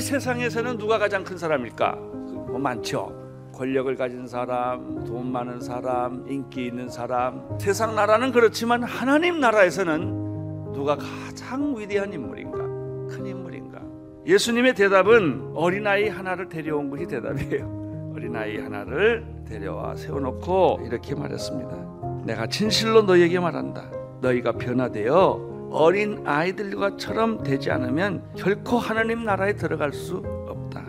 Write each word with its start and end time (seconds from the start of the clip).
세상에서는 0.00 0.76
누가 0.76 0.98
가장 0.98 1.24
큰 1.24 1.38
사람일까? 1.38 1.94
뭐 1.96 2.58
많죠. 2.58 3.10
권력을 3.54 3.96
가진 3.96 4.26
사람, 4.26 5.04
돈 5.04 5.32
많은 5.32 5.60
사람, 5.60 6.24
인기 6.28 6.66
있는 6.66 6.90
사람. 6.90 7.58
세상 7.58 7.94
나라는 7.94 8.30
그렇지만 8.32 8.82
하나님 8.82 9.40
나라에서는 9.40 10.72
누가 10.74 10.96
가장 10.96 11.74
위대한 11.76 12.12
인물인가? 12.12 12.58
큰 12.58 13.26
인물인가? 13.26 13.80
예수님의 14.26 14.74
대답은 14.74 15.52
어린아이 15.54 16.08
하나를 16.08 16.48
데려온 16.50 16.90
것이 16.90 17.06
대답이에요. 17.06 18.12
어린아이 18.14 18.58
하나를 18.58 19.24
데려와 19.48 19.96
세워놓고 19.96 20.80
이렇게 20.84 21.14
말했습니다. 21.14 22.24
내가 22.26 22.46
진실로 22.46 23.02
너에게 23.02 23.40
말한다. 23.40 23.90
너희가 24.20 24.52
변화되어 24.52 25.47
어린 25.70 26.26
아이들과처럼 26.26 27.42
되지 27.42 27.70
않으면 27.70 28.22
결코 28.36 28.78
하나님 28.78 29.24
나라에 29.24 29.54
들어갈 29.54 29.92
수 29.92 30.22
없다. 30.48 30.84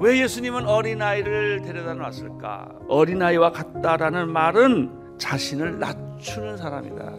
왜 0.00 0.20
예수님은 0.22 0.66
어린 0.66 1.02
아이를 1.02 1.62
데려다 1.62 1.94
놨을까? 1.94 2.68
어린 2.88 3.22
아이와 3.22 3.50
같다라는 3.52 4.32
말은 4.32 5.16
자신을 5.18 5.78
낮추는 5.78 6.56
사람이다. 6.56 7.12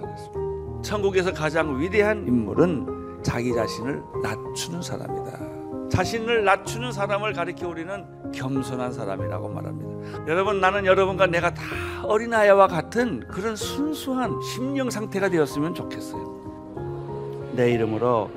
천국에서 0.84 1.34
가장 1.34 1.80
위대한 1.80 2.27
인물은 2.27 3.21
자기 3.23 3.54
자신을 3.54 4.02
낮추는 4.21 4.82
사람이다. 4.82 5.90
자신을 5.90 6.43
낮추는 6.43 6.91
사람을 6.91 7.34
가리켜 7.34 7.68
우리는 7.68 8.05
겸손한 8.32 8.91
사람이라고 8.91 9.49
말합니다. 9.49 10.27
여러분 10.27 10.59
나는 10.59 10.85
여러분과 10.85 11.27
내가 11.27 11.54
다 11.54 11.63
어린아이와 12.04 12.68
같은 12.68 13.21
그런 13.27 13.55
순수한 13.55 14.40
심령 14.41 14.90
상태가 14.90 15.30
되었으면 15.30 15.74
좋겠어요. 15.74 16.45
내 17.55 17.71
이름으로 17.71 18.29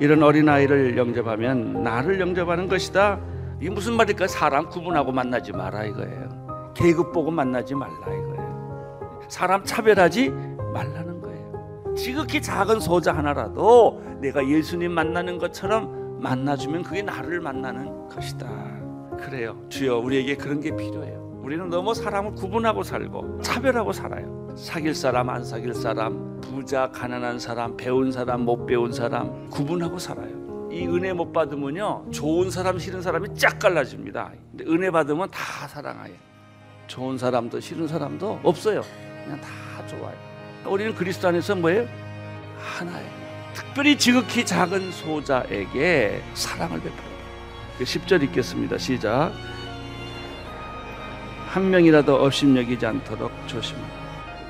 이런 0.00 0.22
어린아이를 0.22 0.96
영접하면 0.96 1.82
나를 1.82 2.20
영접하는 2.20 2.68
것이다. 2.68 3.18
이게 3.60 3.70
무슨 3.70 3.94
말일까? 3.94 4.26
사람 4.26 4.68
구분하고 4.68 5.12
만나지 5.12 5.52
마라 5.52 5.84
이거예요. 5.84 6.72
계급 6.74 7.12
보고 7.12 7.30
만나지 7.30 7.74
말라 7.74 7.94
이거예요. 7.98 9.20
사람 9.28 9.62
차별하지 9.64 10.30
말라는 10.30 11.20
거예요. 11.20 11.94
지극히 11.96 12.42
작은 12.42 12.80
소자 12.80 13.12
하나라도 13.12 14.02
내가 14.20 14.46
예수님 14.46 14.90
만나는 14.92 15.38
것처럼 15.38 16.20
만나주면 16.20 16.82
그게 16.82 17.02
나를 17.02 17.40
만나는 17.40 18.08
것이다. 18.08 18.46
그래요. 19.18 19.56
주여 19.68 19.98
우리에게 19.98 20.36
그런 20.36 20.60
게 20.60 20.74
필요해요. 20.74 21.40
우리는 21.42 21.68
너무 21.68 21.94
사람을 21.94 22.34
구분하고 22.34 22.82
살고 22.82 23.42
차별하고 23.42 23.92
살아요. 23.92 24.48
사귈 24.56 24.94
사람 24.94 25.28
안 25.28 25.44
사귈 25.44 25.74
사람, 25.74 26.33
부자 26.54 26.88
가난한 26.90 27.38
사람, 27.38 27.76
배운 27.76 28.12
사람 28.12 28.42
못 28.42 28.66
배운 28.66 28.92
사람 28.92 29.48
구분하고 29.50 29.98
살아요. 29.98 30.44
이 30.70 30.86
은혜 30.86 31.12
못 31.12 31.32
받으면요 31.32 32.10
좋은 32.10 32.50
사람 32.50 32.78
싫은 32.78 33.02
사람이 33.02 33.34
쫙 33.36 33.58
갈라집니다. 33.58 34.32
근데 34.50 34.64
은혜 34.70 34.90
받으면 34.90 35.30
다 35.30 35.68
사랑해요. 35.68 36.14
좋은 36.86 37.18
사람도 37.18 37.60
싫은 37.60 37.88
사람도 37.88 38.40
없어요. 38.42 38.82
그냥 39.24 39.40
다 39.40 39.86
좋아요. 39.86 40.14
우리는 40.66 40.94
그리스도 40.94 41.28
안에서 41.28 41.54
뭐예요? 41.56 41.86
하나예요. 42.58 43.10
특별히 43.52 43.96
지극히 43.96 44.44
작은 44.44 44.90
소자에게 44.92 46.22
사랑을 46.34 46.80
베풀어요. 46.80 47.14
10절 47.80 48.22
읽겠습니다. 48.24 48.78
시작. 48.78 49.32
한 51.48 51.70
명이라도 51.70 52.16
업심 52.16 52.56
여기지 52.56 52.84
않도록 52.84 53.30
조심하라. 53.46 54.03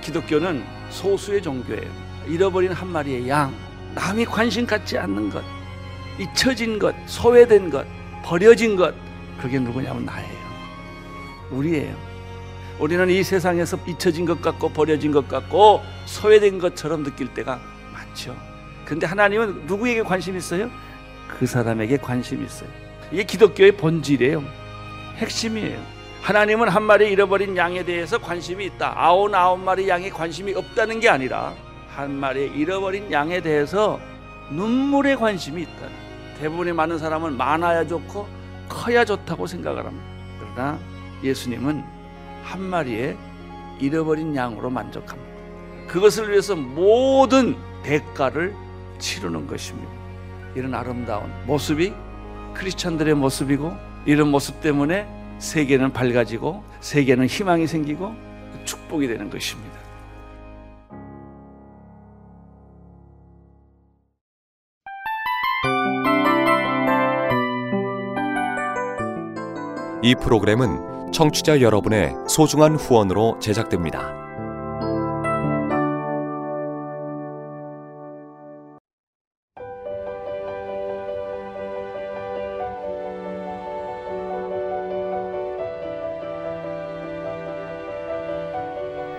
기독교는 0.05 0.63
소수의 0.91 1.43
종교예요. 1.43 1.91
잃어버린 2.29 2.73
한 2.73 2.89
마리의 2.89 3.29
양, 3.29 3.53
남이 3.95 4.27
관심 4.27 4.67
갖지 4.67 4.99
않는 4.99 5.31
것, 5.31 5.43
잊혀진 6.19 6.79
것, 6.79 6.95
소외된 7.07 7.71
것, 7.71 7.87
버려진 8.23 8.77
것, 8.77 8.95
그게 9.41 9.59
누구냐면 9.59 10.05
나예요. 10.05 10.45
우리예요. 11.51 11.97
우리는 12.79 13.09
이 13.09 13.23
세상에서 13.23 13.79
잊혀진 13.87 14.25
것 14.27 14.41
같고 14.43 14.69
버려진 14.71 15.11
것 15.11 15.27
같고 15.27 15.81
소외된 16.07 16.59
것처럼 16.59 17.03
느낄 17.03 17.33
때가 17.33 17.61
많죠. 17.93 18.37
근데 18.85 19.07
하나님은 19.07 19.67
누구에게 19.67 20.03
관심 20.03 20.37
있어요? 20.37 20.71
그 21.29 21.47
사람에게 21.47 21.97
관심 21.97 22.45
있어요. 22.45 22.69
이게 23.11 23.23
기독교의 23.25 23.77
본질이에요. 23.77 24.45
핵심이에요. 25.17 25.94
하나님은 26.25 26.71
한 26.71 26.85
마리 26.85 27.11
잃어버린 27.11 27.55
양에 27.55 27.85
대해서 27.85 28.17
관심이 28.17 28.65
있다. 28.65 28.95
아홉 28.97 29.35
아홉 29.35 29.61
마리 29.61 29.91
양에 29.91 30.09
관심이 30.09 30.55
없다는 30.55 30.99
게 30.99 31.11
아니라 31.11 31.53
한 31.87 32.15
마리 32.15 32.47
잃어버린 32.47 33.13
양에 33.13 33.43
대해서 33.43 34.01
눈물에 34.51 35.17
관심이 35.17 35.61
있다. 35.61 35.87
대부분의 36.39 36.73
많은 36.73 36.97
사람은 36.97 37.37
많아야 37.37 37.87
좋고 37.87 38.27
커야 38.71 39.05
좋다고 39.05 39.47
생각을 39.47 39.85
합니다. 39.85 40.07
그러나 40.39 40.79
예수님은 41.23 41.85
한 42.43 42.63
마리의 42.63 43.19
잃어버린 43.81 44.35
양으로 44.35 44.71
만족합니다. 44.71 45.31
그것을 45.89 46.31
위해서 46.31 46.57
모든 46.57 47.55
대가를 47.83 48.55
치르는 48.99 49.47
것입니다. 49.47 49.93
이런 50.55 50.75
아름다운 50.75 51.31
모습이 51.45 51.93
크리스천들의 52.55 53.13
모습이고 53.13 53.77
이런 54.07 54.29
모습 54.31 54.63
때문에 54.63 55.14
세계는 55.39 55.93
밝아지고 55.93 56.63
세계는 56.81 57.27
희망이 57.27 57.67
생기고 57.67 58.15
축복이 58.65 59.07
되는 59.07 59.29
것입니다. 59.31 59.85
이 70.03 70.15
프로그램은 70.15 71.13
청취자 71.13 71.63
여러분의 71.63 72.13
소중한 72.29 72.75
후원으로 72.77 73.39
제작됩니다. 73.41 74.24